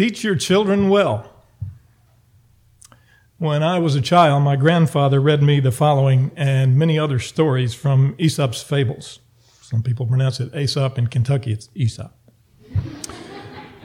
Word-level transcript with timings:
Teach 0.00 0.24
your 0.24 0.34
children 0.34 0.88
well. 0.88 1.30
When 3.36 3.62
I 3.62 3.78
was 3.78 3.94
a 3.94 4.00
child, 4.00 4.42
my 4.42 4.56
grandfather 4.56 5.20
read 5.20 5.42
me 5.42 5.60
the 5.60 5.70
following 5.70 6.30
and 6.36 6.78
many 6.78 6.98
other 6.98 7.18
stories 7.18 7.74
from 7.74 8.14
Aesop's 8.18 8.62
fables. 8.62 9.18
Some 9.60 9.82
people 9.82 10.06
pronounce 10.06 10.40
it 10.40 10.54
Aesop. 10.54 10.96
In 10.96 11.08
Kentucky, 11.08 11.52
it's 11.52 11.68
Aesop. 11.74 12.16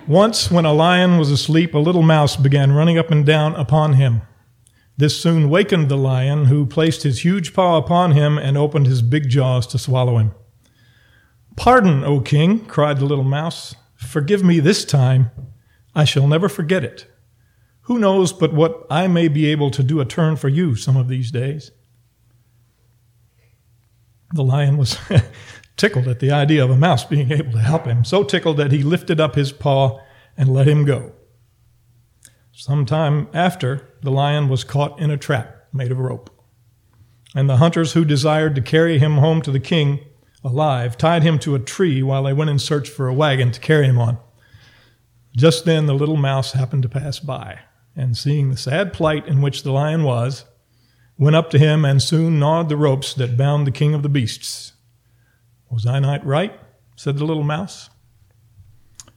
Once, 0.08 0.50
when 0.50 0.64
a 0.64 0.72
lion 0.72 1.18
was 1.18 1.32
asleep, 1.32 1.74
a 1.74 1.80
little 1.80 2.02
mouse 2.02 2.38
began 2.38 2.72
running 2.72 2.98
up 2.98 3.12
and 3.12 3.26
down 3.26 3.54
upon 3.56 3.96
him. 3.96 4.22
This 4.96 5.22
soon 5.22 5.50
wakened 5.50 5.90
the 5.90 5.98
lion, 5.98 6.46
who 6.46 6.66
placed 6.66 7.04
his 7.04 7.26
huge 7.26 7.54
paw 7.54 7.76
upon 7.76 8.14
him 8.14 8.38
and 8.38 8.58
opened 8.58 8.86
his 8.86 9.02
big 9.02 9.28
jaws 9.28 9.68
to 9.68 9.78
swallow 9.78 10.18
him. 10.18 10.32
Pardon, 11.58 12.06
O 12.06 12.22
king, 12.22 12.66
cried 12.68 13.00
the 13.00 13.06
little 13.06 13.26
mouse. 13.26 13.76
Forgive 13.98 14.46
me 14.46 14.62
this 14.62 14.86
time. 14.86 15.30
I 15.96 16.04
shall 16.04 16.28
never 16.28 16.50
forget 16.50 16.84
it. 16.84 17.08
Who 17.84 18.00
knows 18.00 18.34
but 18.34 18.54
what 18.54 18.86
I 18.90 19.08
may 19.08 19.28
be 19.28 19.46
able 19.48 19.72
to 19.72 19.84
do 19.84 20.00
a 20.00 20.06
turn 20.06 20.36
for 20.36 20.50
you 20.50 20.76
some 20.76 20.98
of 20.98 21.08
these 21.08 21.32
days? 21.32 21.72
The 24.34 24.44
lion 24.44 24.78
was 24.78 24.98
tickled 25.78 26.08
at 26.08 26.20
the 26.20 26.32
idea 26.32 26.64
of 26.64 26.72
a 26.72 26.78
mouse 26.78 27.06
being 27.06 27.32
able 27.32 27.52
to 27.54 27.60
help 27.60 27.86
him, 27.86 28.04
so 28.04 28.24
tickled 28.24 28.58
that 28.58 28.72
he 28.72 28.84
lifted 28.84 29.22
up 29.22 29.36
his 29.36 29.52
paw 29.52 30.00
and 30.36 30.54
let 30.54 30.68
him 30.68 30.84
go. 30.84 31.14
Some 32.52 32.86
time 32.86 33.28
after, 33.34 33.94
the 34.02 34.12
lion 34.12 34.50
was 34.50 34.64
caught 34.64 35.00
in 35.00 35.12
a 35.12 35.18
trap 35.18 35.68
made 35.72 35.92
of 35.92 36.00
rope. 36.00 36.30
And 37.36 37.50
the 37.50 37.58
hunters 37.58 37.94
who 37.94 38.06
desired 38.06 38.56
to 38.56 38.62
carry 38.62 38.98
him 38.98 39.18
home 39.18 39.42
to 39.42 39.52
the 39.52 39.60
king 39.60 40.00
alive 40.44 40.98
tied 40.98 41.24
him 41.24 41.38
to 41.40 41.56
a 41.56 41.60
tree 41.60 42.02
while 42.02 42.24
they 42.24 42.34
went 42.34 42.50
in 42.50 42.60
search 42.60 42.90
for 42.90 43.08
a 43.08 43.14
wagon 43.14 43.52
to 43.52 43.60
carry 43.60 43.86
him 43.86 44.00
on. 44.00 44.18
Just 45.36 45.66
then, 45.66 45.86
the 45.86 45.94
little 45.94 46.16
mouse 46.16 46.54
happened 46.54 46.84
to 46.84 46.90
pass 46.90 47.20
by, 47.20 47.60
and 47.96 48.16
seeing 48.16 48.50
the 48.50 48.58
sad 48.58 48.94
plight 48.94 49.28
in 49.28 49.42
which 49.42 49.64
the 49.64 49.72
lion 49.72 50.04
was, 50.04 50.46
went 51.18 51.36
up 51.36 51.50
to 51.50 51.60
him 51.60 51.84
and 51.84 52.02
soon 52.02 52.40
gnawed 52.40 52.70
the 52.70 52.78
ropes 52.78 53.14
that 53.14 53.38
bound 53.38 53.68
the 53.68 53.72
king 53.72 53.94
of 53.94 54.04
the 54.04 54.10
beasts. 54.10 54.74
Was 55.70 55.86
I 55.86 56.00
not 56.00 56.26
right? 56.26 56.58
said 56.96 57.18
the 57.18 57.26
little 57.26 57.44
mouse. 57.44 57.90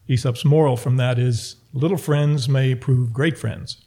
Aesop's 0.08 0.44
moral 0.44 0.77
from 0.77 0.96
that 0.96 1.19
is 1.19 1.56
little 1.72 1.96
friends 1.96 2.48
may 2.48 2.74
prove 2.74 3.12
great 3.12 3.39
friends. 3.39 3.84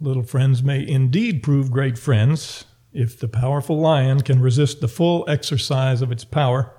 Little 0.00 0.22
friends 0.22 0.62
may 0.62 0.86
indeed 0.86 1.42
prove 1.42 1.70
great 1.70 1.96
friends 1.98 2.66
if 2.92 3.18
the 3.18 3.28
powerful 3.28 3.78
lion 3.78 4.20
can 4.20 4.40
resist 4.40 4.80
the 4.80 4.88
full 4.88 5.24
exercise 5.28 6.02
of 6.02 6.12
its 6.12 6.24
power, 6.24 6.77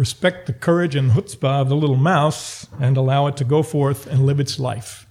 respect 0.00 0.46
the 0.46 0.52
courage 0.54 0.94
and 0.94 1.10
chutzpah 1.10 1.60
of 1.60 1.68
the 1.68 1.76
little 1.76 1.94
mouse, 1.94 2.66
and 2.80 2.96
allow 2.96 3.26
it 3.26 3.36
to 3.36 3.44
go 3.44 3.62
forth 3.62 4.06
and 4.06 4.24
live 4.24 4.40
its 4.40 4.58
life. 4.58 5.06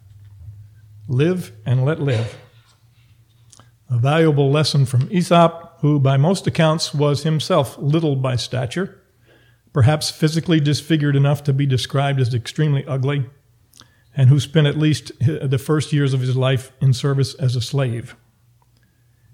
Live 1.07 1.51
and 1.63 1.85
let 1.85 1.99
live. 1.99 2.35
A 3.87 3.99
valuable 3.99 4.49
lesson 4.49 4.87
from 4.87 5.07
Aesop 5.11 5.77
who 5.81 5.99
by 5.99 6.17
most 6.17 6.47
accounts 6.47 6.91
was 6.91 7.21
himself 7.21 7.77
little 7.77 8.15
by 8.15 8.35
stature, 8.35 8.99
perhaps 9.73 10.09
physically 10.09 10.59
disfigured 10.59 11.15
enough 11.15 11.43
to 11.43 11.53
be 11.53 11.67
described 11.67 12.19
as 12.19 12.33
extremely 12.33 12.83
ugly, 12.87 13.29
and 14.17 14.29
who 14.29 14.39
spent 14.39 14.65
at 14.65 14.75
least 14.75 15.11
the 15.19 15.59
first 15.59 15.93
years 15.93 16.15
of 16.15 16.21
his 16.21 16.35
life 16.35 16.71
in 16.81 16.93
service 16.93 17.35
as 17.35 17.55
a 17.55 17.61
slave. 17.61 18.15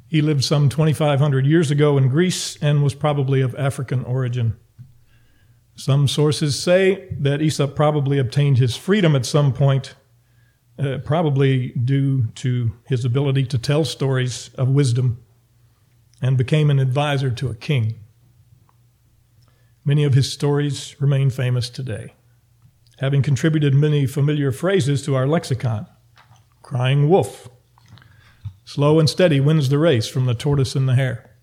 He 0.05 0.21
lived 0.21 0.43
some 0.43 0.67
2,500 0.67 1.45
years 1.45 1.71
ago 1.71 1.97
in 1.97 2.09
Greece 2.09 2.57
and 2.61 2.83
was 2.83 2.93
probably 2.93 3.39
of 3.39 3.55
African 3.55 4.03
origin. 4.03 4.57
Some 5.75 6.07
sources 6.07 6.57
say 6.57 7.09
that 7.19 7.41
Aesop 7.41 7.75
probably 7.75 8.17
obtained 8.17 8.57
his 8.57 8.77
freedom 8.77 9.15
at 9.15 9.25
some 9.25 9.51
point, 9.51 9.95
uh, 10.79 10.99
probably 11.03 11.69
due 11.69 12.27
to 12.35 12.71
his 12.85 13.03
ability 13.03 13.45
to 13.47 13.57
tell 13.57 13.83
stories 13.83 14.51
of 14.57 14.69
wisdom 14.69 15.21
and 16.21 16.37
became 16.37 16.69
an 16.69 16.79
advisor 16.79 17.29
to 17.29 17.49
a 17.49 17.55
king. 17.55 17.95
Many 19.83 20.05
of 20.05 20.13
his 20.13 20.31
stories 20.31 20.95
remain 20.99 21.29
famous 21.29 21.69
today, 21.69 22.13
having 22.99 23.21
contributed 23.21 23.75
many 23.75 24.05
familiar 24.05 24.51
phrases 24.51 25.03
to 25.03 25.15
our 25.15 25.27
lexicon. 25.27 25.87
Crying 26.63 27.09
wolf, 27.09 27.49
slow 28.63 28.99
and 28.99 29.09
steady 29.09 29.39
wins 29.39 29.69
the 29.69 29.77
race 29.77 30.07
from 30.07 30.25
the 30.25 30.33
tortoise 30.33 30.75
and 30.75 30.89
the 30.89 30.95
hare. 30.95 31.37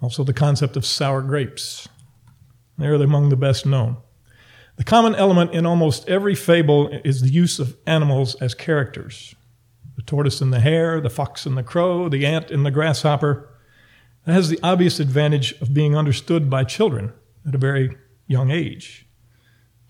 Also, 0.00 0.22
the 0.22 0.32
concept 0.32 0.76
of 0.76 0.86
sour 0.86 1.22
grapes. 1.22 1.88
They're 2.78 2.94
among 2.94 3.28
the 3.28 3.36
best 3.36 3.66
known. 3.66 3.96
The 4.76 4.84
common 4.84 5.14
element 5.14 5.52
in 5.52 5.64
almost 5.64 6.08
every 6.08 6.34
fable 6.34 6.88
is 7.04 7.22
the 7.22 7.30
use 7.30 7.58
of 7.58 7.76
animals 7.86 8.34
as 8.36 8.54
characters 8.54 9.34
the 9.96 10.02
tortoise 10.02 10.42
and 10.42 10.52
the 10.52 10.60
hare, 10.60 11.00
the 11.00 11.08
fox 11.08 11.46
and 11.46 11.56
the 11.56 11.62
crow, 11.62 12.08
the 12.10 12.26
ant 12.26 12.50
and 12.50 12.66
the 12.66 12.70
grasshopper, 12.70 13.48
it 14.26 14.32
has 14.32 14.48
the 14.48 14.60
obvious 14.62 15.00
advantage 15.00 15.52
of 15.62 15.72
being 15.72 15.96
understood 15.96 16.50
by 16.50 16.64
children 16.64 17.12
at 17.46 17.54
a 17.54 17.58
very 17.58 17.96
young 18.26 18.50
age, 18.50 19.06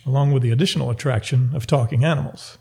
along 0.06 0.30
with 0.30 0.42
the 0.42 0.50
additional 0.50 0.90
attraction 0.90 1.50
of 1.54 1.66
talking 1.66 2.04
animals. 2.04 2.58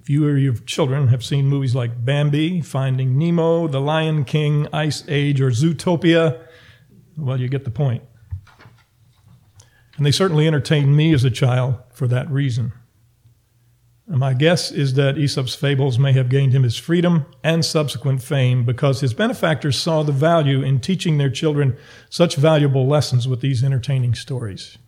If 0.00 0.10
you 0.10 0.26
or 0.26 0.36
your 0.36 0.54
children 0.54 1.08
have 1.08 1.24
seen 1.24 1.46
movies 1.46 1.74
like 1.74 2.04
Bambi, 2.04 2.60
Finding 2.62 3.16
Nemo, 3.16 3.68
The 3.68 3.80
Lion 3.80 4.24
King, 4.24 4.66
Ice 4.72 5.04
Age, 5.08 5.40
or 5.40 5.50
Zootopia, 5.50 6.42
well, 7.16 7.40
you 7.40 7.48
get 7.48 7.64
the 7.64 7.70
point. 7.70 8.02
And 10.00 10.06
they 10.06 10.12
certainly 10.12 10.46
entertained 10.46 10.96
me 10.96 11.12
as 11.12 11.24
a 11.24 11.30
child 11.30 11.74
for 11.92 12.08
that 12.08 12.30
reason. 12.30 12.72
My 14.06 14.32
guess 14.32 14.72
is 14.72 14.94
that 14.94 15.18
Aesop's 15.18 15.54
fables 15.54 15.98
may 15.98 16.14
have 16.14 16.30
gained 16.30 16.54
him 16.54 16.62
his 16.62 16.78
freedom 16.78 17.26
and 17.44 17.62
subsequent 17.62 18.22
fame 18.22 18.64
because 18.64 19.02
his 19.02 19.12
benefactors 19.12 19.78
saw 19.78 20.02
the 20.02 20.10
value 20.10 20.62
in 20.62 20.80
teaching 20.80 21.18
their 21.18 21.28
children 21.28 21.76
such 22.08 22.36
valuable 22.36 22.86
lessons 22.86 23.28
with 23.28 23.42
these 23.42 23.62
entertaining 23.62 24.14
stories. 24.14 24.78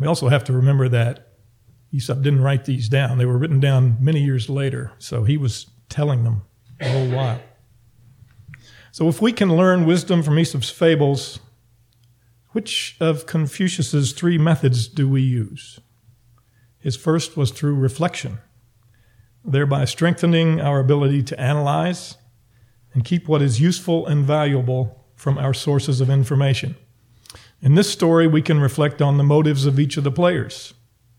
We 0.00 0.08
also 0.08 0.26
have 0.30 0.42
to 0.44 0.52
remember 0.52 0.88
that 0.88 1.28
Aesop 1.92 2.20
didn't 2.22 2.42
write 2.42 2.64
these 2.64 2.88
down. 2.88 3.18
They 3.18 3.26
were 3.26 3.38
written 3.38 3.60
down 3.60 3.98
many 4.00 4.24
years 4.24 4.50
later, 4.50 4.90
so 4.98 5.22
he 5.22 5.36
was 5.36 5.70
telling 5.88 6.24
them 6.24 6.42
a 6.80 6.90
whole 6.90 7.08
while. 7.08 7.40
So 8.90 9.08
if 9.08 9.22
we 9.22 9.30
can 9.30 9.56
learn 9.56 9.86
wisdom 9.86 10.24
from 10.24 10.40
Aesop's 10.40 10.70
fables, 10.70 11.38
which 12.54 12.96
of 13.00 13.26
Confucius's 13.26 14.12
three 14.12 14.38
methods 14.38 14.86
do 14.86 15.08
we 15.08 15.20
use? 15.20 15.80
His 16.78 16.96
first 16.96 17.36
was 17.36 17.50
through 17.50 17.74
reflection, 17.74 18.38
thereby 19.44 19.86
strengthening 19.86 20.60
our 20.60 20.78
ability 20.78 21.24
to 21.24 21.40
analyze 21.40 22.16
and 22.92 23.04
keep 23.04 23.26
what 23.26 23.42
is 23.42 23.60
useful 23.60 24.06
and 24.06 24.24
valuable 24.24 25.04
from 25.16 25.36
our 25.36 25.52
sources 25.52 26.00
of 26.00 26.08
information. 26.08 26.76
In 27.60 27.74
this 27.74 27.90
story, 27.90 28.28
we 28.28 28.40
can 28.40 28.60
reflect 28.60 29.02
on 29.02 29.16
the 29.16 29.24
motives 29.24 29.66
of 29.66 29.80
each 29.80 29.96
of 29.96 30.04
the 30.04 30.12
players, 30.12 30.74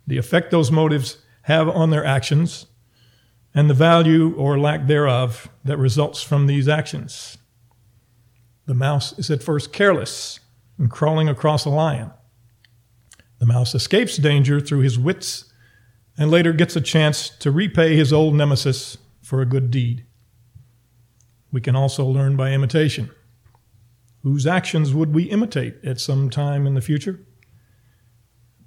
the 0.07 0.17
effect 0.17 0.51
those 0.51 0.71
motives 0.71 1.17
have 1.43 1.67
on 1.67 1.89
their 1.89 2.05
actions, 2.05 2.67
and 3.53 3.69
the 3.69 3.73
value 3.73 4.33
or 4.37 4.57
lack 4.57 4.87
thereof 4.87 5.49
that 5.65 5.77
results 5.77 6.21
from 6.21 6.47
these 6.47 6.69
actions. 6.69 7.37
The 8.67 8.73
mouse 8.73 9.19
is 9.19 9.29
at 9.29 9.43
first 9.43 9.73
careless 9.73 10.39
and 10.77 10.91
crawling 10.91 11.29
across 11.29 11.65
a 11.65 11.69
lion. 11.69 12.11
The 13.39 13.45
mouse 13.45 13.75
escapes 13.75 14.17
danger 14.17 14.59
through 14.59 14.81
his 14.81 14.97
wits 14.97 15.51
and 16.17 16.31
later 16.31 16.53
gets 16.53 16.75
a 16.75 16.81
chance 16.81 17.29
to 17.29 17.51
repay 17.51 17.95
his 17.95 18.13
old 18.13 18.33
nemesis 18.33 18.97
for 19.21 19.41
a 19.41 19.45
good 19.45 19.71
deed. 19.71 20.05
We 21.51 21.61
can 21.61 21.75
also 21.75 22.05
learn 22.05 22.35
by 22.35 22.51
imitation. 22.51 23.09
Whose 24.23 24.47
actions 24.47 24.93
would 24.93 25.13
we 25.13 25.23
imitate 25.23 25.75
at 25.83 25.99
some 25.99 26.29
time 26.29 26.65
in 26.65 26.73
the 26.73 26.81
future? 26.81 27.19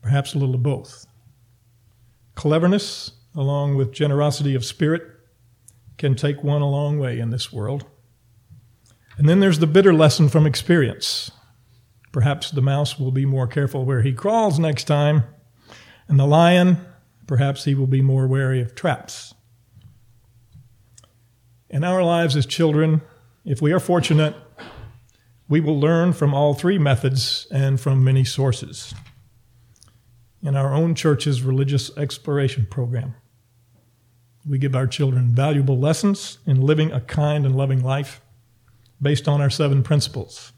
Perhaps 0.03 0.35
a 0.35 0.39
little 0.39 0.55
of 0.55 0.63
both. 0.63 1.07
Cleverness, 2.35 3.13
along 3.35 3.75
with 3.75 3.93
generosity 3.93 4.55
of 4.55 4.65
spirit, 4.65 5.03
can 5.97 6.15
take 6.15 6.45
one 6.45 6.63
a 6.63 6.71
long 6.71 6.99
way 6.99 7.19
in 7.19 7.31
this 7.31 7.53
world. 7.53 7.85
And 9.17 9.29
then 9.29 9.41
there's 9.41 9.59
the 9.59 9.67
bitter 9.67 9.93
lesson 9.93 10.29
from 10.29 10.47
experience. 10.47 11.33
Perhaps 12.13 12.51
the 12.51 12.63
mouse 12.63 12.99
will 12.99 13.13
be 13.13 13.27
more 13.27 13.47
careful 13.47 13.85
where 13.85 14.03
he 14.03 14.13
crawls 14.13 14.59
next 14.59 14.85
time, 14.85 15.25
and 16.09 16.19
the 16.19 16.27
lion 16.27 16.79
Perhaps 17.29 17.65
he 17.65 17.75
will 17.75 17.87
be 17.87 18.01
more 18.01 18.27
wary 18.27 18.61
of 18.61 18.75
traps. 18.75 19.35
In 21.69 21.85
our 21.85 22.03
lives 22.03 22.35
as 22.35 22.47
children, 22.47 23.03
if 23.45 23.61
we 23.61 23.71
are 23.71 23.79
fortunate, 23.79 24.35
we 25.47 25.61
will 25.61 25.79
learn 25.79 26.15
from 26.15 26.33
all 26.33 26.55
three 26.55 26.79
methods 26.79 27.47
and 27.51 27.79
from 27.79 28.03
many 28.03 28.25
sources. 28.25 28.95
In 30.43 30.57
our 30.57 30.73
own 30.73 30.95
church's 30.95 31.43
religious 31.43 31.95
exploration 31.99 32.67
program, 32.71 33.15
we 34.49 34.57
give 34.57 34.75
our 34.75 34.87
children 34.87 35.35
valuable 35.35 35.79
lessons 35.79 36.39
in 36.47 36.63
living 36.63 36.91
a 36.93 37.03
kind 37.03 37.45
and 37.45 37.55
loving 37.55 37.83
life 37.83 38.23
based 39.03 39.29
on 39.29 39.43
our 39.43 39.51
seven 39.51 39.83
principles, 39.83 40.55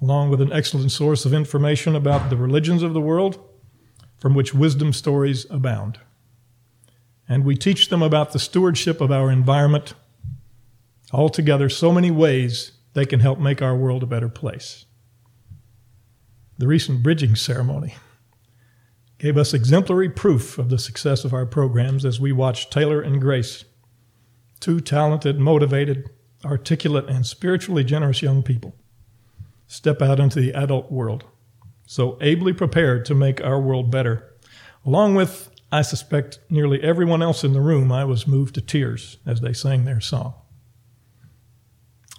along 0.00 0.30
with 0.30 0.40
an 0.40 0.52
excellent 0.52 0.92
source 0.92 1.24
of 1.24 1.34
information 1.34 1.94
about 1.94 2.30
the 2.30 2.36
religions 2.36 2.82
of 2.82 2.94
the 2.94 3.00
world 3.00 3.38
from 4.18 4.34
which 4.34 4.54
wisdom 4.54 4.92
stories 4.92 5.46
abound. 5.50 5.98
And 7.28 7.44
we 7.44 7.56
teach 7.56 7.88
them 7.88 8.02
about 8.02 8.32
the 8.32 8.38
stewardship 8.38 9.00
of 9.00 9.10
our 9.10 9.30
environment. 9.30 9.94
Altogether, 11.12 11.68
so 11.68 11.92
many 11.92 12.10
ways 12.10 12.72
they 12.94 13.06
can 13.06 13.20
help 13.20 13.38
make 13.38 13.62
our 13.62 13.76
world 13.76 14.02
a 14.02 14.06
better 14.06 14.28
place. 14.28 14.84
The 16.58 16.66
recent 16.66 17.02
bridging 17.02 17.36
ceremony 17.36 17.94
gave 19.18 19.36
us 19.36 19.54
exemplary 19.54 20.08
proof 20.08 20.58
of 20.58 20.70
the 20.70 20.78
success 20.78 21.24
of 21.24 21.32
our 21.32 21.46
programs 21.46 22.04
as 22.04 22.20
we 22.20 22.32
watched 22.32 22.72
Taylor 22.72 23.00
and 23.00 23.20
Grace, 23.20 23.64
two 24.60 24.80
talented, 24.80 25.38
motivated, 25.38 26.08
articulate, 26.44 27.08
and 27.08 27.24
spiritually 27.26 27.84
generous 27.84 28.22
young 28.22 28.42
people, 28.42 28.74
step 29.70 30.02
out 30.02 30.20
into 30.20 30.40
the 30.40 30.52
adult 30.52 30.90
world, 30.90 31.24
so 31.86 32.18
ably 32.20 32.52
prepared 32.52 33.04
to 33.06 33.14
make 33.14 33.40
our 33.40 33.60
world 33.60 33.90
better. 33.90 34.34
Along 34.84 35.14
with, 35.14 35.50
I 35.70 35.82
suspect, 35.82 36.38
nearly 36.48 36.82
everyone 36.82 37.22
else 37.22 37.44
in 37.44 37.52
the 37.52 37.60
room, 37.60 37.92
I 37.92 38.04
was 38.04 38.26
moved 38.26 38.54
to 38.56 38.60
tears 38.60 39.18
as 39.26 39.40
they 39.40 39.52
sang 39.52 39.84
their 39.84 40.00
song. 40.00 40.34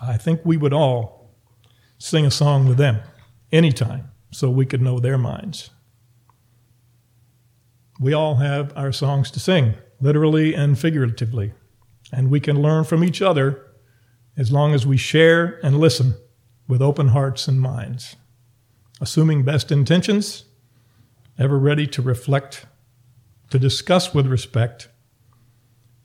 I 0.02 0.18
think 0.18 0.42
we 0.44 0.58
would 0.58 0.74
all 0.74 1.36
sing 1.98 2.26
a 2.26 2.32
song 2.32 2.68
with 2.68 2.78
them 2.78 3.02
anytime 3.52 4.12
so 4.32 4.50
we 4.50 4.66
could 4.66 4.82
know 4.82 5.00
their 5.00 5.18
minds 5.18 5.70
we 8.02 8.14
all 8.14 8.36
have 8.38 8.76
our 8.76 8.92
songs 8.92 9.30
to 9.30 9.40
sing, 9.40 9.76
literally 10.00 10.56
and 10.56 10.78
figuratively. 10.78 11.54
And 12.12 12.32
we 12.32 12.40
can 12.40 12.60
learn 12.60 12.84
from 12.84 13.04
each 13.04 13.22
other 13.22 13.64
as 14.36 14.52
long 14.52 14.74
as 14.74 14.88
we 14.88 14.98
share 14.98 15.60
and 15.64 15.80
listen 15.80 16.16
with 16.72 16.82
open 16.82 17.10
hearts 17.10 17.50
and 17.50 17.60
minds, 17.60 18.16
assuming 19.02 19.44
best 19.44 19.74
intentions, 19.74 20.46
ever 21.38 21.60
ready 21.60 21.86
to 21.86 22.02
reflect, 22.02 22.66
to 23.50 23.60
discuss 23.60 24.14
with 24.14 24.26
respect, 24.26 24.88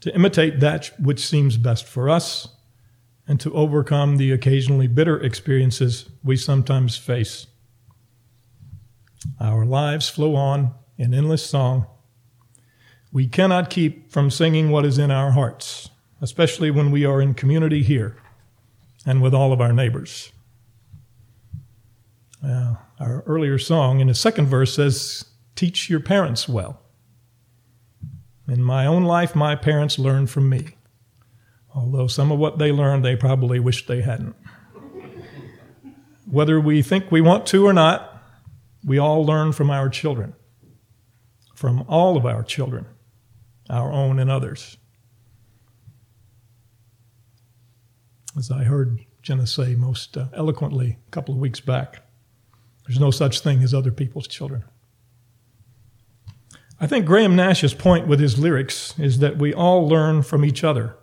to 0.00 0.12
imitate 0.12 0.58
that 0.58 0.90
which 0.98 1.24
seems 1.24 1.56
best 1.56 1.86
for 1.86 2.10
us, 2.10 2.48
and 3.28 3.38
to 3.38 3.54
overcome 3.54 4.16
the 4.16 4.32
occasionally 4.32 4.88
bitter 4.88 5.20
experiences 5.20 6.10
we 6.24 6.36
sometimes 6.36 6.96
face. 6.96 7.46
Our 9.40 9.64
lives 9.64 10.08
flow 10.08 10.34
on 10.34 10.74
in 10.98 11.14
endless 11.14 11.46
song, 11.46 11.86
we 13.12 13.28
cannot 13.28 13.70
keep 13.70 14.10
from 14.10 14.32
singing 14.32 14.70
what 14.70 14.84
is 14.84 14.98
in 14.98 15.12
our 15.12 15.30
hearts, 15.30 15.90
especially 16.20 16.72
when 16.72 16.90
we 16.90 17.04
are 17.04 17.22
in 17.22 17.34
community 17.34 17.84
here 17.84 18.16
and 19.06 19.22
with 19.22 19.32
all 19.32 19.52
of 19.52 19.60
our 19.60 19.72
neighbors. 19.72 20.32
Uh, 22.46 22.74
our 23.00 23.22
earlier 23.26 23.58
song 23.58 24.00
in 24.00 24.06
the 24.06 24.14
second 24.14 24.46
verse 24.46 24.74
says, 24.74 25.24
Teach 25.54 25.90
your 25.90 26.00
parents 26.00 26.48
well. 26.48 26.80
In 28.46 28.62
my 28.62 28.86
own 28.86 29.04
life, 29.04 29.34
my 29.34 29.56
parents 29.56 29.98
learned 29.98 30.30
from 30.30 30.48
me, 30.48 30.76
although 31.74 32.06
some 32.06 32.30
of 32.30 32.38
what 32.38 32.58
they 32.58 32.70
learned 32.70 33.04
they 33.04 33.16
probably 33.16 33.58
wish 33.58 33.86
they 33.86 34.02
hadn't. 34.02 34.36
Whether 36.30 36.60
we 36.60 36.82
think 36.82 37.10
we 37.10 37.20
want 37.20 37.46
to 37.46 37.66
or 37.66 37.72
not, 37.72 38.22
we 38.84 38.98
all 38.98 39.24
learn 39.24 39.52
from 39.52 39.70
our 39.70 39.88
children 39.88 40.34
from 41.56 41.82
all 41.88 42.18
of 42.18 42.26
our 42.26 42.42
children, 42.42 42.86
our 43.70 43.90
own 43.90 44.18
and 44.18 44.30
others. 44.30 44.76
As 48.36 48.50
I 48.50 48.64
heard 48.64 49.00
Jenna 49.22 49.46
say 49.46 49.74
most 49.74 50.18
uh, 50.18 50.26
eloquently 50.34 50.98
a 51.08 51.10
couple 51.10 51.34
of 51.34 51.40
weeks 51.40 51.60
back, 51.60 52.02
there's 52.86 53.00
no 53.00 53.10
such 53.10 53.40
thing 53.40 53.62
as 53.62 53.74
other 53.74 53.90
people's 53.90 54.28
children. 54.28 54.64
I 56.78 56.86
think 56.86 57.06
Graham 57.06 57.34
Nash's 57.34 57.74
point 57.74 58.06
with 58.06 58.20
his 58.20 58.38
lyrics 58.38 58.98
is 58.98 59.18
that 59.20 59.38
we 59.38 59.52
all 59.54 59.88
learn 59.88 60.22
from 60.22 60.44
each 60.44 60.62
other. 60.62 60.96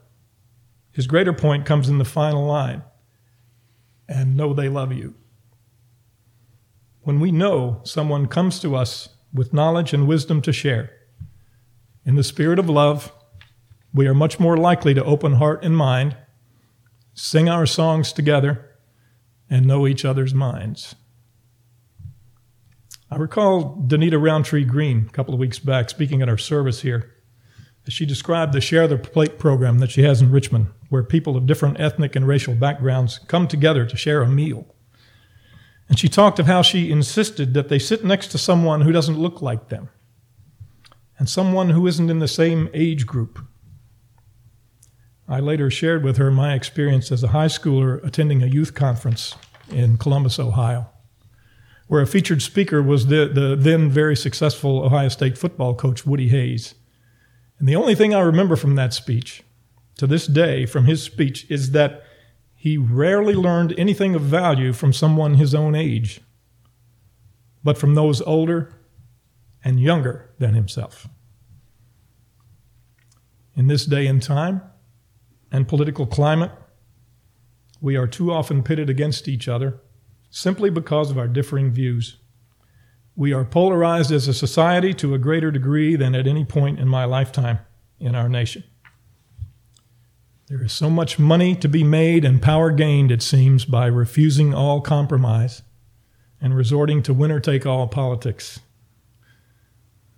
His 0.92 1.08
greater 1.08 1.34
point 1.34 1.66
comes 1.66 1.90
in 1.90 1.98
the 1.98 2.06
final 2.06 2.46
line 2.46 2.84
and 4.08 4.38
know 4.38 4.54
they 4.54 4.70
love 4.70 4.94
you. 4.94 5.16
When 7.02 7.20
we 7.20 7.32
know 7.32 7.82
someone 7.84 8.28
comes 8.28 8.60
to 8.60 8.76
us 8.76 9.10
with 9.34 9.54
knowledge 9.54 9.94
and 9.94 10.08
wisdom 10.08 10.42
to 10.44 10.54
share. 10.54 10.92
In 12.06 12.16
the 12.16 12.24
spirit 12.24 12.60
of 12.60 12.70
love, 12.70 13.12
we 13.94 14.08
are 14.08 14.14
much 14.14 14.40
more 14.40 14.58
likely 14.58 14.94
to 14.94 15.04
open 15.04 15.34
heart 15.34 15.64
and 15.64 15.76
mind, 15.76 16.16
sing 17.14 17.50
our 17.50 17.66
songs 17.66 18.14
together, 18.14 18.70
and 19.50 19.66
know 19.66 19.88
each 19.88 20.06
other's 20.06 20.34
minds. 20.34 20.96
I 23.14 23.18
recall 23.18 23.76
Danita 23.76 24.20
Rountree 24.20 24.66
Green 24.66 25.06
a 25.08 25.12
couple 25.12 25.36
of 25.36 25.40
weeks 25.40 25.60
back 25.60 25.92
speaking 25.92 26.24
at 26.24 26.30
our 26.30 26.38
service 26.38 26.82
here. 26.82 27.14
She 27.88 28.08
described 28.08 28.54
the 28.54 28.60
Share 28.60 28.88
the 28.88 28.98
Plate 28.98 29.38
program 29.38 29.78
that 29.80 29.92
she 29.92 30.02
has 30.02 30.20
in 30.20 30.32
Richmond, 30.32 30.70
where 30.90 31.04
people 31.04 31.38
of 31.38 31.46
different 31.46 31.80
ethnic 31.80 32.16
and 32.16 32.28
racial 32.28 32.56
backgrounds 32.56 33.20
come 33.28 33.48
together 33.48 33.86
to 33.86 33.96
share 33.96 34.24
a 34.24 34.28
meal. 34.28 34.66
And 35.88 36.00
she 36.00 36.10
talked 36.10 36.40
of 36.40 36.48
how 36.48 36.64
she 36.64 36.92
insisted 36.92 37.54
that 37.54 37.70
they 37.70 37.78
sit 37.78 38.04
next 38.04 38.30
to 38.30 38.40
someone 38.40 38.82
who 38.82 38.92
doesn't 38.92 39.20
look 39.20 39.44
like 39.44 39.70
them 39.70 39.90
and 41.20 41.30
someone 41.30 41.70
who 41.70 41.86
isn't 41.86 42.10
in 42.10 42.18
the 42.18 42.28
same 42.28 42.68
age 42.74 43.06
group. 43.06 43.38
I 45.30 45.40
later 45.40 45.70
shared 45.70 46.04
with 46.04 46.18
her 46.18 46.32
my 46.32 46.56
experience 46.56 47.12
as 47.12 47.22
a 47.22 47.28
high 47.28 47.46
schooler 47.46 48.04
attending 48.04 48.42
a 48.42 48.48
youth 48.48 48.74
conference 48.74 49.36
in 49.70 49.98
Columbus, 49.98 50.40
Ohio, 50.40 50.90
where 51.94 52.02
a 52.02 52.08
featured 52.08 52.42
speaker 52.42 52.82
was 52.82 53.06
the, 53.06 53.30
the 53.32 53.56
then 53.56 53.88
very 53.88 54.16
successful 54.16 54.84
Ohio 54.84 55.10
State 55.10 55.38
football 55.38 55.76
coach 55.76 56.08
Woody 56.08 56.30
Hayes. 56.30 56.74
And 57.60 57.70
the 57.70 57.76
only 57.76 57.94
thing 57.94 58.16
I 58.16 58.22
remember 58.22 58.56
from 58.56 58.74
that 58.74 58.96
speech, 58.96 59.44
to 60.00 60.08
this 60.08 60.26
day, 60.26 60.66
from 60.66 60.86
his 60.86 61.04
speech, 61.04 61.46
is 61.52 61.70
that 61.70 62.02
he 62.56 62.80
rarely 62.80 63.36
learned 63.36 63.76
anything 63.78 64.16
of 64.16 64.24
value 64.24 64.74
from 64.74 64.92
someone 64.92 65.36
his 65.36 65.54
own 65.54 65.76
age, 65.76 66.20
but 67.64 67.78
from 67.78 67.94
those 67.94 68.24
older 68.24 68.74
and 69.64 69.80
younger 69.80 70.32
than 70.40 70.56
himself. 70.56 71.08
In 73.56 73.68
this 73.68 73.86
day 73.86 74.08
and 74.08 74.20
time 74.20 74.64
and 75.52 75.68
political 75.68 76.08
climate, 76.08 76.54
we 77.80 77.96
are 77.96 78.08
too 78.08 78.32
often 78.32 78.64
pitted 78.64 78.90
against 78.90 79.28
each 79.28 79.48
other 79.48 79.80
simply 80.36 80.72
because 80.72 81.12
of 81.12 81.18
our 81.18 81.28
differing 81.28 81.72
views. 81.72 82.18
We 83.16 83.34
are 83.34 83.46
polarized 83.46 84.12
as 84.12 84.28
a 84.28 84.34
society 84.34 84.92
to 84.96 85.14
a 85.14 85.20
greater 85.20 85.52
degree 85.52 85.96
than 85.96 86.16
at 86.16 86.26
any 86.26 86.44
point 86.44 86.80
in 86.80 86.88
my 86.88 87.06
lifetime 87.06 87.60
in 88.00 88.16
our 88.16 88.28
nation. 88.28 88.64
There 90.48 90.64
is 90.64 90.74
so 90.74 90.90
much 90.90 91.20
money 91.20 91.56
to 91.58 91.70
be 91.70 91.84
made 91.84 92.26
and 92.26 92.42
power 92.42 92.72
gained, 92.72 93.12
it 93.12 93.22
seems, 93.22 93.64
by 93.64 93.86
refusing 93.86 94.56
all 94.56 94.82
compromise 94.82 95.62
and 96.42 96.56
resorting 96.56 97.04
to 97.04 97.14
winner 97.14 97.40
take 97.40 97.68
all 97.68 97.88
politics. 97.88 98.60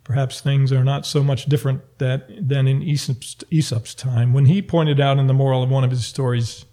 Perhaps 0.05 0.39
things 0.39 0.71
are 0.71 0.85
not 0.85 1.05
so 1.05 1.23
much 1.23 1.47
different 1.47 1.81
that, 1.97 2.29
than 2.47 2.67
in 2.69 2.81
Aesop's, 2.81 3.35
Aesop's 3.51 3.93
time, 3.93 4.31
when 4.31 4.45
he 4.45 4.61
pointed 4.61 5.01
out 5.01 5.17
in 5.17 5.27
the 5.27 5.33
moral 5.33 5.61
of 5.61 5.69
one 5.69 5.83
of 5.83 5.91
his 5.91 6.05
stories 6.05 6.63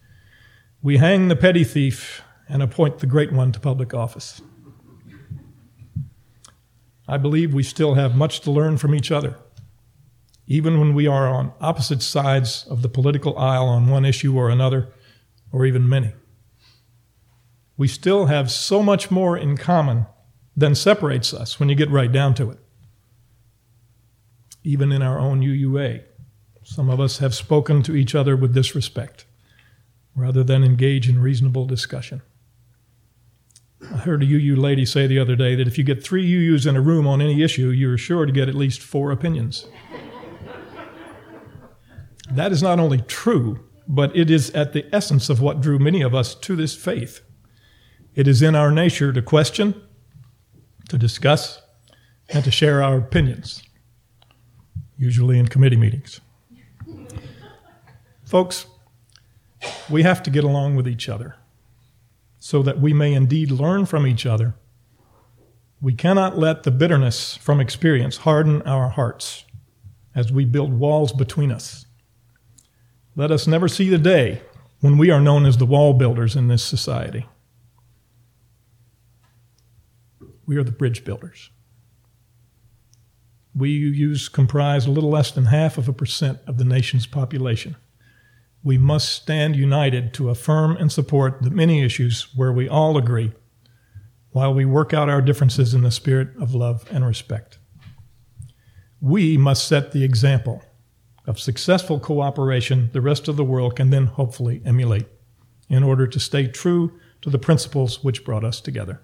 we 0.81 0.97
hang 0.97 1.29
the 1.29 1.37
petty 1.37 1.63
thief 1.63 2.23
and 2.53 2.63
appoint 2.63 3.01
the 3.01 3.07
great 3.07 3.33
one 3.33 3.51
to 3.51 3.59
public 3.59 3.93
office. 3.93 4.41
I 7.09 7.17
believe 7.17 7.53
we 7.53 7.65
still 7.65 7.95
have 7.95 8.15
much 8.15 8.41
to 8.43 8.51
learn 8.53 8.79
from 8.79 8.95
each 8.95 9.11
other 9.11 9.37
even 10.47 10.79
when 10.79 10.95
we 10.95 11.07
are 11.07 11.29
on 11.29 11.53
opposite 11.61 12.03
sides 12.03 12.67
of 12.69 12.83
the 12.83 12.89
political 12.89 13.39
aisle 13.39 13.67
on 13.69 13.89
one 13.89 14.05
issue 14.05 14.37
or 14.37 14.51
another, 14.51 14.89
or 15.51 15.65
even 15.65 15.89
many. 15.89 16.13
We 17.77 17.89
still 17.89 18.27
have 18.27 18.51
so 18.51 18.83
much 18.83 19.11
more 19.11 19.37
in 19.37 19.57
common 19.57 20.07
than 20.57 20.75
separates 20.75 21.33
us 21.33 21.59
when 21.59 21.69
you 21.69 21.75
get 21.75 21.91
right 21.91 22.11
down 22.11 22.35
to 22.35 22.51
it. 22.51 22.59
Even 24.63 24.93
in 24.93 25.03
our 25.03 25.19
own 25.19 25.41
UUA, 25.41 26.03
some 26.63 26.91
of 26.91 27.01
us 27.01 27.19
have 27.19 27.35
spoken 27.35 27.83
to 27.85 27.97
each 27.97 28.15
other 28.15 28.37
with 28.37 28.55
disrespect 28.55 29.25
rather 30.15 30.45
than 30.45 30.63
engage 30.63 31.09
in 31.09 31.21
reasonable 31.21 31.65
discussion. 31.65 32.21
I 33.93 33.99
heard 33.99 34.23
a 34.23 34.27
UU 34.27 34.57
lady 34.57 34.87
say 34.87 35.07
the 35.07 35.19
other 35.19 35.37
day 35.37 35.55
that 35.55 35.67
if 35.67 35.77
you 35.77 35.85
get 35.85 36.03
three 36.03 36.27
UUs 36.27 36.67
in 36.67 36.77
a 36.77 36.81
room 36.81 37.07
on 37.07 37.21
any 37.21 37.43
issue, 37.43 37.69
you're 37.69 37.99
sure 37.99 38.25
to 38.25 38.33
get 38.33 38.49
at 38.49 38.55
least 38.55 38.81
four 38.81 39.11
opinions. 39.11 39.67
That 42.31 42.53
is 42.53 42.63
not 42.63 42.81
only 42.81 43.03
true, 43.03 43.69
but 43.87 44.17
it 44.17 44.31
is 44.31 44.51
at 44.53 44.73
the 44.73 44.87
essence 44.95 45.29
of 45.29 45.43
what 45.43 45.61
drew 45.61 45.79
many 45.79 46.01
of 46.01 46.15
us 46.15 46.35
to 46.37 46.57
this 46.57 46.75
faith. 46.75 47.21
It 48.15 48.27
is 48.27 48.41
in 48.41 48.55
our 48.55 48.71
nature 48.71 49.13
to 49.13 49.21
question, 49.21 49.75
to 50.89 50.97
discuss, 50.97 51.61
and 52.31 52.43
to 52.45 52.51
share 52.51 52.83
our 52.83 52.97
opinions, 52.97 53.63
usually 54.97 55.39
in 55.39 55.49
committee 55.49 55.77
meetings. 55.77 56.21
Folks, 58.25 58.65
we 59.91 60.03
have 60.03 60.23
to 60.23 60.31
get 60.31 60.45
along 60.45 60.77
with 60.77 60.89
each 60.89 61.11
other 61.11 61.37
so 62.45 62.61
that 62.61 62.81
we 62.81 62.93
may 62.93 63.15
indeed 63.15 63.53
learn 63.53 63.87
from 63.87 64.05
each 64.05 64.27
other 64.27 64.55
We 65.81 65.95
cannot 65.95 66.39
let 66.39 66.65
the 66.65 66.73
bitterness 66.73 67.37
from 67.37 67.61
experience 67.61 68.19
harden 68.19 68.63
our 68.63 68.89
hearts 68.89 69.45
as 70.15 70.33
we 70.33 70.45
build 70.45 70.73
walls 70.73 71.13
between 71.13 71.53
us. 71.53 71.87
Let 73.17 73.31
us 73.31 73.47
never 73.47 73.69
see 73.69 73.89
the 73.89 73.99
day 73.99 74.43
when 74.81 74.99
we 74.99 75.11
are 75.11 75.21
known 75.21 75.47
as 75.47 75.59
the 75.59 75.67
wall 75.67 75.95
builders 75.95 76.37
in 76.37 76.49
this 76.49 76.65
society. 76.65 77.27
We 80.47 80.57
are 80.57 80.65
the 80.65 80.73
bridge 80.73 81.05
builders. 81.05 81.51
We 83.55 83.93
UUs 83.93 84.33
comprise 84.33 84.87
a 84.87 84.91
little 84.91 85.11
less 85.11 85.33
than 85.33 85.47
half 85.47 85.79
of 85.79 85.89
a 85.89 85.93
percent 85.93 86.39
of 86.47 86.59
the 86.59 86.65
nation's 86.65 87.07
population. 87.07 87.77
We 88.65 88.79
must 88.79 89.11
stand 89.11 89.57
united 89.57 90.15
to 90.15 90.31
affirm 90.31 90.77
and 90.77 90.91
support 90.91 91.43
the 91.43 91.51
many 91.51 91.83
issues 91.83 92.29
where 92.35 92.53
we 92.53 92.69
all 92.69 92.97
agree 92.97 93.33
while 94.31 94.55
we 94.55 94.65
work 94.65 94.95
out 94.95 95.09
our 95.09 95.21
differences 95.21 95.75
in 95.75 95.83
the 95.83 95.91
spirit 95.91 96.29
of 96.41 96.55
love 96.55 96.85
and 96.91 97.07
respect. 97.07 97.59
We 99.01 99.37
must 99.37 99.67
set 99.67 99.93
the 99.93 100.05
example 100.05 100.63
of 101.27 101.41
successful 101.41 102.01
cooperation 102.01 102.91
the 102.93 103.01
rest 103.01 103.29
of 103.29 103.37
the 103.37 103.45
world 103.45 103.77
can 103.77 103.91
then 103.91 104.07
hopefully 104.07 104.63
emulate 104.65 105.07
in 105.69 105.83
order 105.83 106.07
to 106.07 106.21
stay 106.21 106.47
true 106.47 106.99
to 107.21 107.31
the 107.31 107.39
principles 107.39 108.03
which 108.03 108.25
brought 108.25 108.45
us 108.45 108.61
together. 108.61 109.01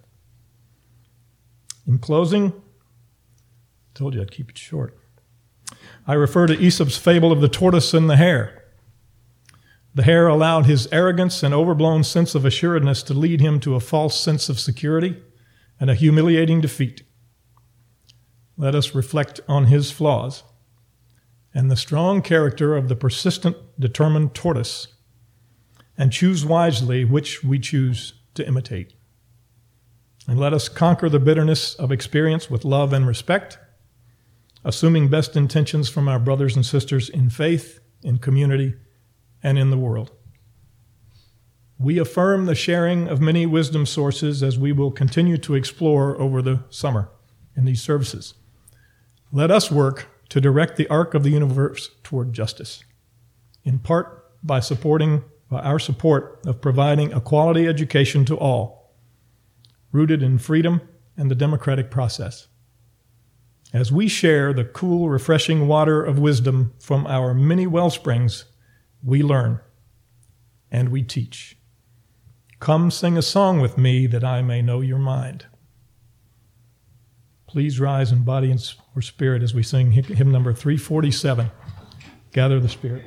In 1.87 1.99
closing, 1.99 2.53
I 2.53 3.95
told 3.95 4.15
you 4.15 4.21
I'd 4.21 4.31
keep 4.31 4.51
it 4.51 4.59
short. 4.59 4.99
I 6.07 6.15
refer 6.15 6.47
to 6.47 6.59
Aesop's 6.59 6.97
fable 6.97 7.33
of 7.33 7.41
the 7.41 7.49
tortoise 7.49 7.95
and 7.95 8.09
the 8.09 8.17
hare. 8.17 8.65
The 9.95 10.03
hare 10.03 10.29
allowed 10.29 10.67
his 10.67 10.87
arrogance 10.93 11.43
and 11.43 11.55
overblown 11.55 12.05
sense 12.05 12.35
of 12.35 12.45
assuredness 12.45 13.03
to 13.05 13.15
lead 13.15 13.41
him 13.41 13.59
to 13.61 13.75
a 13.75 13.81
false 13.81 14.19
sense 14.19 14.49
of 14.49 14.61
security 14.61 15.23
and 15.81 15.91
a 15.91 15.95
humiliating 15.95 16.61
defeat. 16.61 17.03
Let 18.57 18.75
us 18.75 18.95
reflect 18.95 19.41
on 19.49 19.67
his 19.67 19.91
flaws 19.91 20.43
and 21.55 21.71
the 21.71 21.77
strong 21.77 22.23
character 22.23 22.77
of 22.77 22.89
the 22.89 22.97
persistent, 22.97 23.57
determined 23.79 24.35
tortoise 24.35 24.89
and 25.97 26.13
choose 26.13 26.45
wisely 26.45 27.05
which 27.05 27.43
we 27.43 27.59
choose 27.59 28.15
to 28.35 28.47
imitate. 28.47 28.95
And 30.29 30.39
let 30.39 30.53
us 30.53 30.69
conquer 30.69 31.09
the 31.09 31.19
bitterness 31.19 31.75
of 31.75 31.91
experience 31.91 32.51
with 32.51 32.65
love 32.65 32.93
and 32.93 33.07
respect, 33.07 33.59
assuming 34.65 35.09
best 35.09 35.37
intentions 35.37 35.89
from 35.89 36.09
our 36.09 36.19
brothers 36.19 36.55
and 36.55 36.65
sisters 36.65 37.09
in 37.09 37.31
faith, 37.31 37.81
in 38.03 38.19
community, 38.19 38.75
and 39.43 39.59
in 39.59 39.71
the 39.71 39.79
world. 39.79 40.13
We 41.79 41.99
affirm 41.99 42.47
the 42.47 42.55
sharing 42.55 43.09
of 43.09 43.21
many 43.21 43.47
wisdom 43.47 43.87
sources 43.87 44.43
as 44.43 44.59
we 44.59 44.73
will 44.73 44.91
continue 44.91 45.39
to 45.39 45.55
explore 45.55 46.21
over 46.21 46.43
the 46.43 46.65
summer 46.71 47.09
in 47.57 47.65
these 47.65 47.83
services. 47.83 48.35
Let 49.33 49.51
us 49.51 49.71
work 49.71 50.09
to 50.31 50.41
direct 50.41 50.77
the 50.77 50.89
arc 50.89 51.15
of 51.15 51.23
the 51.23 51.31
universe 51.31 51.91
toward 52.03 52.33
justice, 52.33 52.83
in 53.65 53.79
part 53.79 54.25
by 54.43 54.61
supporting 54.61 55.23
by 55.49 55.61
our 55.61 55.79
support 55.79 56.41
of 56.47 56.61
providing 56.61 57.13
a 57.13 57.21
quality 57.21 57.67
education 57.67 58.25
to 58.27 58.37
all, 58.37 58.93
rooted 59.93 60.23
in 60.23 60.39
freedom 60.39 60.83
and 61.17 61.31
the 61.31 61.35
democratic 61.35 61.91
process. 61.91 62.49
As 63.73 63.93
we 63.93 64.09
share 64.09 64.53
the 64.53 64.65
cool, 64.65 65.09
refreshing 65.09 65.69
water 65.69 66.03
of 66.03 66.19
wisdom 66.19 66.73
from 66.79 67.07
our 67.07 67.35
many 67.35 67.67
well 67.67 67.91
springs, 67.91 68.45
we 69.03 69.23
learn 69.23 69.61
and 70.71 70.91
we 70.91 71.03
teach. 71.03 71.57
Come 72.61 72.91
sing 72.91 73.17
a 73.17 73.23
song 73.23 73.61
with 73.61 73.79
me 73.79 74.07
that 74.07 74.25
I 74.25 74.43
may 74.43 74.63
know 74.63 74.81
your 74.81 74.99
mind. 74.99 75.47
Please 77.47 77.81
rise 77.81 78.13
in 78.13 78.25
body 78.25 78.55
or 78.95 79.01
spirit 79.01 79.43
as 79.43 79.55
we 79.55 79.63
sing 79.63 79.93
hymn 79.93 80.31
number 80.31 80.53
347 80.53 81.51
Gather 82.33 82.61
the 82.61 82.69
Spirit. 82.69 83.07